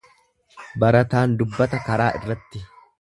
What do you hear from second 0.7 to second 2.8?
Barataan dubbata karaa irratti.